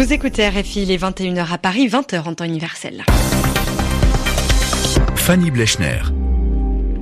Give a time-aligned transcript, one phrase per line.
[0.00, 3.04] Vous écoutez RFI, il est 21h à Paris, 20h en temps universel.
[5.14, 6.00] Fanny Blechner.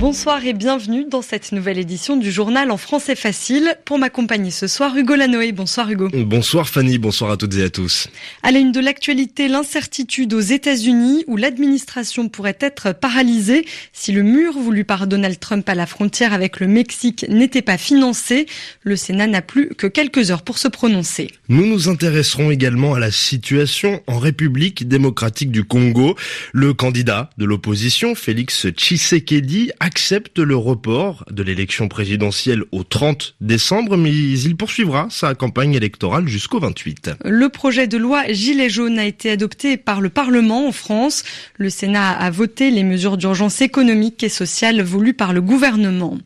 [0.00, 3.74] Bonsoir et bienvenue dans cette nouvelle édition du journal en français facile.
[3.84, 5.52] Pour m'accompagner ce soir, Hugo Lanoé.
[5.52, 6.08] Bonsoir Hugo.
[6.14, 8.08] Bonsoir Fanny, bonsoir à toutes et à tous.
[8.42, 14.22] À la une de l'actualité, l'incertitude aux États-Unis où l'administration pourrait être paralysée si le
[14.22, 18.46] mur voulu par Donald Trump à la frontière avec le Mexique n'était pas financé.
[18.82, 21.30] Le Sénat n'a plus que quelques heures pour se prononcer.
[21.50, 26.16] Nous nous intéresserons également à la situation en République démocratique du Congo.
[26.54, 33.34] Le candidat de l'opposition, Félix Tshisekedi, a accepte le report de l'élection présidentielle au 30
[33.40, 37.10] décembre, mais il poursuivra sa campagne électorale jusqu'au 28.
[37.24, 41.24] Le projet de loi Gilets jaunes a été adopté par le Parlement en France.
[41.56, 46.16] Le Sénat a voté les mesures d'urgence économique et sociale voulues par le gouvernement.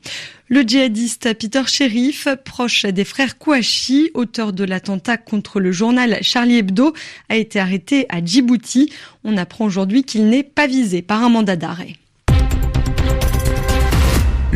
[0.49, 6.59] Le djihadiste Peter Sherif, proche des frères Kouachi, auteur de l'attentat contre le journal Charlie
[6.59, 6.93] Hebdo,
[7.31, 8.93] a été arrêté à Djibouti.
[9.25, 11.97] On apprend aujourd'hui qu'il n'est pas visé par un mandat d'arrêt.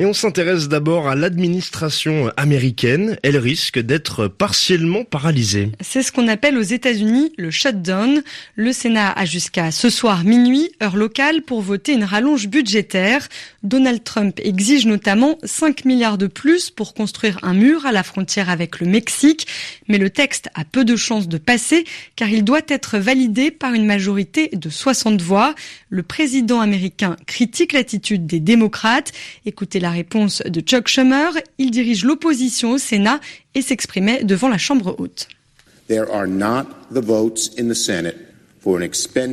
[0.00, 3.18] Et on s'intéresse d'abord à l'administration américaine.
[3.24, 5.72] Elle risque d'être partiellement paralysée.
[5.80, 8.22] C'est ce qu'on appelle aux États-Unis le shutdown.
[8.54, 13.26] Le Sénat a jusqu'à ce soir minuit, heure locale, pour voter une rallonge budgétaire.
[13.64, 18.50] Donald Trump exige notamment 5 milliards de plus pour construire un mur à la frontière
[18.50, 19.48] avec le Mexique.
[19.88, 23.74] Mais le texte a peu de chances de passer car il doit être validé par
[23.74, 25.56] une majorité de 60 voix.
[25.90, 29.10] Le président américain critique l'attitude des démocrates.
[29.44, 31.30] Écoutez la réponse de Chuck Schumer.
[31.58, 33.20] Il dirige l'opposition au Sénat
[33.54, 35.28] et s'exprimait devant la Chambre haute.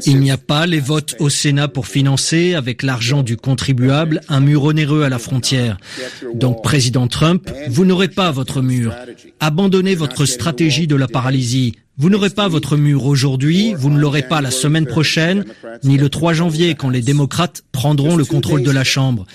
[0.06, 4.39] Il n'y a pas les votes au Sénat pour financer, avec l'argent du contribuable, un
[4.39, 5.78] mur onéreux à la frontière.
[6.33, 8.94] Donc, Président Trump, vous n'aurez pas votre mur.
[9.39, 11.73] Abandonnez votre stratégie de la paralysie.
[11.98, 15.45] Vous n'aurez pas votre mur aujourd'hui, vous ne l'aurez pas la semaine prochaine,
[15.86, 19.26] ni le 3 janvier quand les démocrates prendront le contrôle de la Chambre.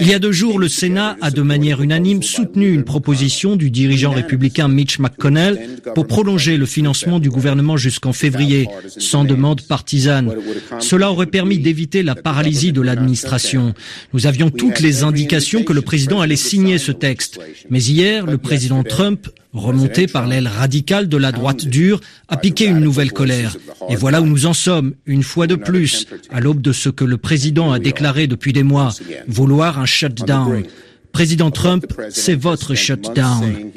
[0.00, 3.70] Il y a deux jours, le Sénat a de manière unanime soutenu une proposition du
[3.70, 8.66] dirigeant républicain Mitch McConnell pour prolonger le financement du gouvernement jusqu'en février,
[8.96, 10.34] sans demande partisane.
[10.78, 13.74] Cela aurait permis d'éviter la paralysie de l'administration.
[14.14, 17.38] Nous avions toutes les indications que le président allait signer ce texte.
[17.68, 22.66] Mais hier, le président Trump remonté par l'aile radicale de la droite dure, a piqué
[22.66, 23.56] une nouvelle colère.
[23.88, 27.04] Et voilà où nous en sommes, une fois de plus, à l'aube de ce que
[27.04, 28.92] le président a déclaré depuis des mois,
[29.26, 30.64] vouloir un shutdown.
[31.12, 33.72] Président Trump, c'est votre shutdown.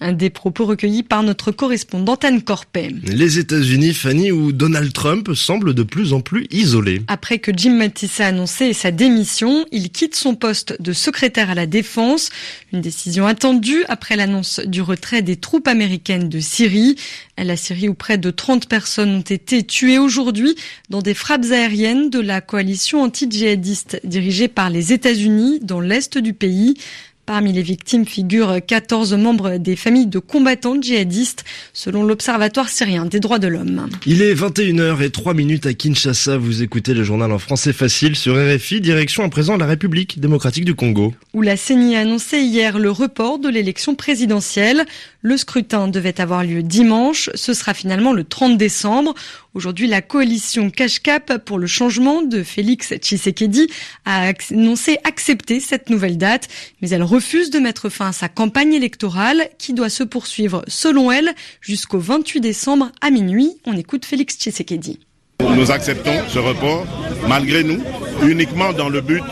[0.00, 2.88] Un des propos recueillis par notre correspondante Anne Corpet.
[3.04, 7.02] Les États-Unis, Fanny, où Donald Trump semble de plus en plus isolé.
[7.06, 11.54] Après que Jim Mattis a annoncé sa démission, il quitte son poste de secrétaire à
[11.54, 12.30] la défense.
[12.72, 16.96] Une décision attendue après l'annonce du retrait des troupes américaines de Syrie.
[17.38, 20.56] La Syrie où près de 30 personnes ont été tuées aujourd'hui
[20.90, 26.34] dans des frappes aériennes de la coalition anti-djihadiste dirigée par les États-Unis dans l'est du
[26.34, 26.74] pays.
[27.24, 33.20] Parmi les victimes figurent 14 membres des familles de combattants djihadistes, selon l'Observatoire syrien des
[33.20, 33.88] droits de l'homme.
[34.06, 36.36] Il est 21h et 3 minutes à Kinshasa.
[36.36, 40.64] Vous écoutez le journal en français facile sur RFI, direction à présent la République démocratique
[40.64, 41.14] du Congo.
[41.32, 44.84] Où la CENI a annoncé hier le report de l'élection présidentielle.
[45.20, 47.30] Le scrutin devait avoir lieu dimanche.
[47.36, 49.14] Ce sera finalement le 30 décembre.
[49.54, 53.68] Aujourd'hui, la coalition Cash-Cap pour le changement de Félix Tshisekedi
[54.06, 56.48] a annoncé accepter cette nouvelle date,
[56.80, 61.12] mais elle refuse de mettre fin à sa campagne électorale qui doit se poursuivre, selon
[61.12, 63.58] elle, jusqu'au 28 décembre à minuit.
[63.66, 65.00] On écoute Félix Tshisekedi.
[65.42, 66.86] Nous acceptons ce report,
[67.28, 67.82] malgré nous,
[68.22, 69.22] uniquement dans le but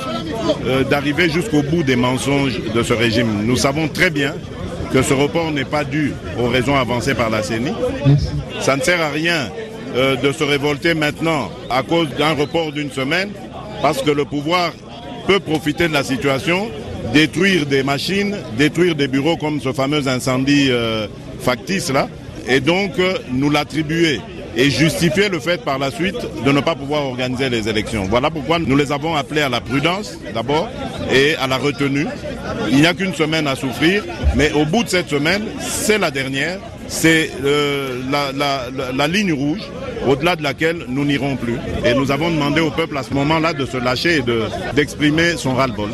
[0.66, 3.46] euh, d'arriver jusqu'au bout des mensonges de ce régime.
[3.46, 4.34] Nous savons très bien
[4.92, 7.72] que ce report n'est pas dû aux raisons avancées par la CENI.
[8.60, 9.50] Ça ne sert à rien
[9.94, 13.30] euh, de se révolter maintenant à cause d'un report d'une semaine,
[13.82, 14.72] parce que le pouvoir
[15.26, 16.68] peut profiter de la situation,
[17.12, 21.06] détruire des machines, détruire des bureaux comme ce fameux incendie euh,
[21.40, 22.08] factice là,
[22.48, 24.20] et donc euh, nous l'attribuer
[24.56, 28.04] et justifier le fait par la suite de ne pas pouvoir organiser les élections.
[28.10, 30.68] Voilà pourquoi nous les avons appelés à la prudence d'abord
[31.12, 32.06] et à la retenue.
[32.70, 34.04] Il n'y a qu'une semaine à souffrir,
[34.36, 36.58] mais au bout de cette semaine, c'est la dernière,
[36.90, 39.60] c'est euh, la, ligne rouge
[40.06, 41.56] au-delà de laquelle nous n'irons plus.
[41.84, 44.22] Et nous avons demandé au peuple à ce moment-là de se lâcher et
[44.74, 45.90] d'exprimer son ras-le-bol.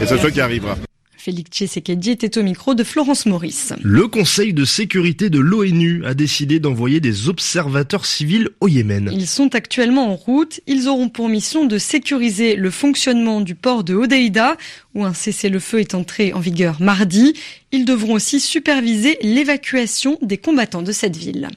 [0.00, 0.76] Et c'est ce qui arrivera.
[1.22, 3.74] Félix Tshisekedi était au micro de Florence Maurice.
[3.82, 9.10] Le Conseil de sécurité de l'ONU a décidé d'envoyer des observateurs civils au Yémen.
[9.12, 10.60] Ils sont actuellement en route.
[10.66, 14.56] Ils auront pour mission de sécuriser le fonctionnement du port de Hodeida,
[14.94, 17.34] où un cessez-le-feu est entré en vigueur mardi.
[17.70, 21.48] Ils devront aussi superviser l'évacuation des combattants de cette ville.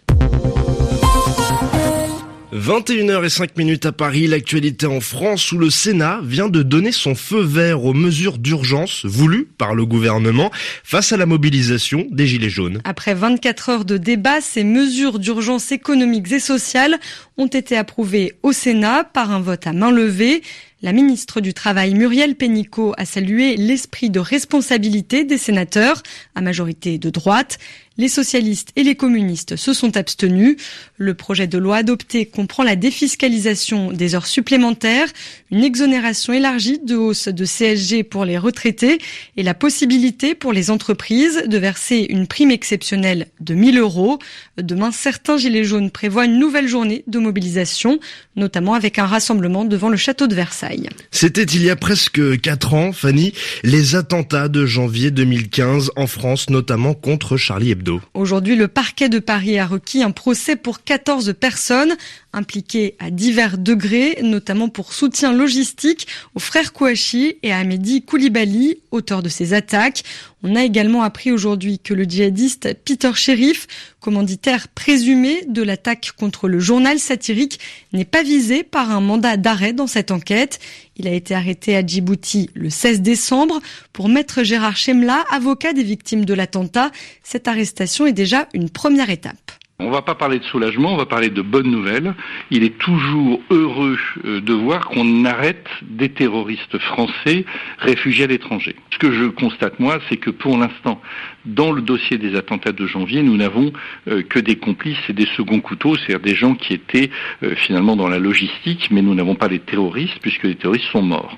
[2.53, 7.83] 21h05 à Paris, l'actualité en France où le Sénat vient de donner son feu vert
[7.83, 10.51] aux mesures d'urgence voulues par le gouvernement
[10.83, 12.79] face à la mobilisation des Gilets jaunes.
[12.83, 16.99] Après 24 heures de débat, ces mesures d'urgence économiques et sociales
[17.37, 20.43] ont été approuvées au Sénat par un vote à main levée.
[20.83, 26.03] La ministre du Travail Muriel Pénicaud a salué l'esprit de responsabilité des sénateurs
[26.35, 27.57] à majorité de droite.
[27.99, 30.57] Les socialistes et les communistes se sont abstenus.
[30.97, 35.07] Le projet de loi adopté comprend la défiscalisation des heures supplémentaires,
[35.51, 38.97] une exonération élargie de hausse de CSG pour les retraités
[39.37, 44.17] et la possibilité pour les entreprises de verser une prime exceptionnelle de 1000 euros.
[44.57, 47.99] Demain, certains gilets jaunes prévoient une nouvelle journée de mobilisation,
[48.35, 50.89] notamment avec un rassemblement devant le château de Versailles.
[51.11, 56.49] C'était il y a presque 4 ans, Fanny, les attentats de janvier 2015 en France,
[56.49, 57.82] notamment contre Charlie Hebdo.
[58.13, 61.95] Aujourd'hui, le parquet de Paris a requis un procès pour 14 personnes
[62.33, 68.79] impliquées à divers degrés, notamment pour soutien logistique aux frères Kouachi et à Amédi Koulibaly,
[68.91, 70.03] auteur de ces attaques.
[70.43, 73.67] On a également appris aujourd'hui que le djihadiste Peter Sherif,
[74.01, 77.59] commanditaire présumé de l'attaque contre le journal satirique,
[77.93, 80.59] n'est pas visé par un mandat d'arrêt dans cette enquête.
[80.97, 83.61] Il a été arrêté à Djibouti le 16 décembre
[83.93, 86.91] pour maître Gérard Chemla, avocat des victimes de l'attentat.
[87.23, 89.62] Cette arrestation est déjà une première étape.
[89.79, 92.13] On ne va pas parler de soulagement, on va parler de bonnes nouvelles.
[92.51, 97.43] Il est toujours heureux euh, de voir qu'on arrête des terroristes français
[97.79, 98.75] réfugiés à l'étranger.
[98.91, 101.01] Ce que je constate, moi, c'est que pour l'instant,
[101.45, 103.73] dans le dossier des attentats de janvier, nous n'avons
[104.07, 107.09] euh, que des complices et des seconds couteaux, c'est-à-dire des gens qui étaient
[107.41, 111.01] euh, finalement dans la logistique, mais nous n'avons pas les terroristes, puisque les terroristes sont
[111.01, 111.35] morts.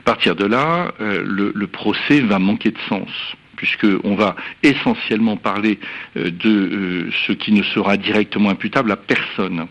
[0.00, 3.08] À partir de là, le procès va manquer de sens
[3.56, 5.78] puisqu'on va essentiellement parler
[6.16, 9.66] euh, de euh, ce qui ne sera directement imputable à personne.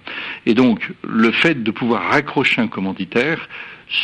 [0.45, 3.47] Et donc, le fait de pouvoir raccrocher un commanditaire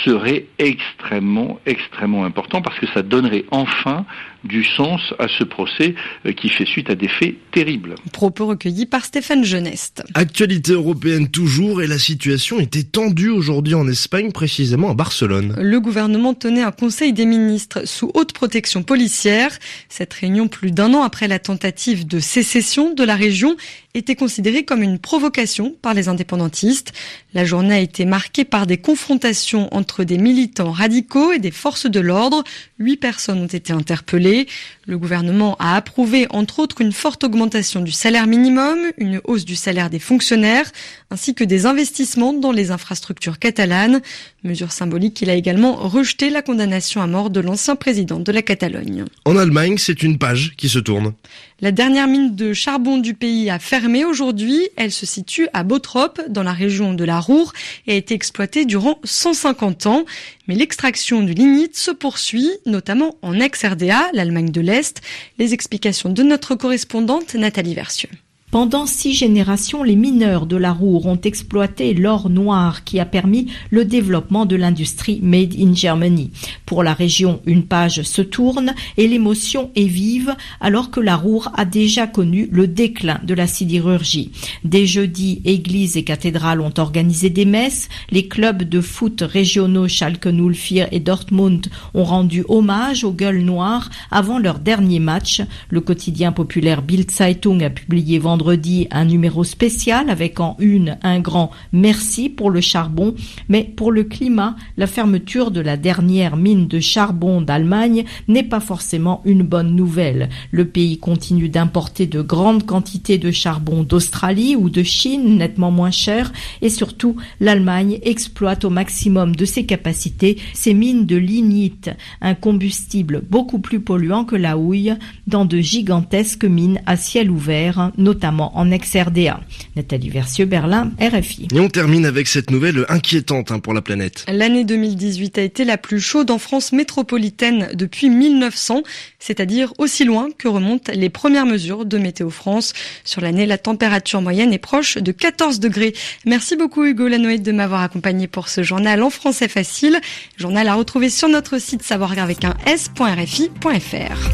[0.06, 4.06] serait extrêmement, extrêmement important parce que ça donnerait enfin
[4.44, 5.96] du sens à ce procès
[6.26, 7.96] euh, qui fait suite à des faits terribles.
[8.14, 10.04] Propos recueillis par Stéphane Geneste.
[10.14, 15.56] Actualité européenne toujours et la situation était tendue aujourd'hui en Espagne, précisément à Barcelone.
[15.60, 19.52] Le gouvernement tenait un conseil des ministres sous haute protection policière.
[19.90, 23.58] Cette réunion, plus d'un an après la tentative de sécession de la région,
[24.00, 26.94] était considérée comme une provocation par les indépendantistes.
[27.34, 31.86] La journée a été marquée par des confrontations entre des militants radicaux et des forces
[31.86, 32.44] de l'ordre.
[32.80, 34.48] Huit personnes ont été interpellées.
[34.88, 39.56] Le gouvernement a approuvé entre autres une forte augmentation du salaire minimum, une hausse du
[39.56, 40.72] salaire des fonctionnaires,
[41.12, 44.02] ainsi que des investissements dans les infrastructures catalanes.
[44.44, 48.42] Mesure symbolique, il a également rejeté la condamnation à mort de l'ancien président de la
[48.42, 49.06] Catalogne.
[49.26, 51.14] En Allemagne, c'est une page qui se tourne.
[51.62, 54.70] La dernière mine de charbon du pays a fermé aujourd'hui.
[54.78, 57.52] Elle se situe à Bottrop, dans la région de la Roure,
[57.86, 60.06] et a été exploitée durant 150 ans.
[60.48, 65.02] Mais l'extraction du lignite se poursuit, notamment en ex-RDA, l'Allemagne de l'Est.
[65.38, 68.10] Les explications de notre correspondante Nathalie Versieux.
[68.52, 73.46] Pendant six générations, les mineurs de la Roure ont exploité l'or noir qui a permis
[73.70, 76.32] le développement de l'industrie Made in Germany.
[76.66, 81.52] Pour la région, une page se tourne et l'émotion est vive alors que la Roure
[81.54, 84.32] a déjà connu le déclin de la sidérurgie.
[84.64, 87.88] Dès jeudi, églises et cathédrales ont organisé des messes.
[88.10, 93.92] Les clubs de foot régionaux Schalke 04 et Dortmund ont rendu hommage aux gueules noires
[94.10, 95.44] avant leur dernier match.
[95.70, 100.98] Le quotidien populaire Bild Zeitung a publié vendredi vendredi un numéro spécial avec en une
[101.04, 103.14] un grand merci pour le charbon,
[103.50, 108.62] mais pour le climat, la fermeture de la dernière mine de charbon d'Allemagne n'est pas
[108.62, 110.30] forcément une bonne nouvelle.
[110.52, 115.92] Le pays continue d'importer de grandes quantités de charbon d'Australie ou de Chine, nettement moins
[115.92, 116.32] cher,
[116.62, 121.90] et surtout l'Allemagne exploite au maximum de ses capacités ces mines de lignite,
[122.22, 124.94] un combustible beaucoup plus polluant que la houille,
[125.28, 129.40] dans de gigantesques mines à ciel ouvert, notamment notamment en ex-RDA.
[129.76, 131.48] Nathalie Versieux, Berlin, RFI.
[131.54, 134.26] Et on termine avec cette nouvelle inquiétante hein, pour la planète.
[134.32, 138.84] L'année 2018 a été la plus chaude en France métropolitaine depuis 1900,
[139.20, 142.74] c'est-à-dire aussi loin que remontent les premières mesures de Météo France.
[143.04, 145.94] Sur l'année, la température moyenne est proche de 14 degrés.
[146.26, 150.00] Merci beaucoup Hugo Lanoët de m'avoir accompagné pour ce journal en français facile.
[150.38, 154.30] Journal à retrouver sur notre site savoir avec un s.rfi.fr.